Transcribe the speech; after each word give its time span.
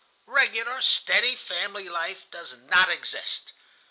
"Regular, 0.25 0.81
steady 0.81 1.35
family 1.35 1.87
life 1.87 2.25
does 2.31 2.55
not 2.57 2.89
exist. 2.89 3.53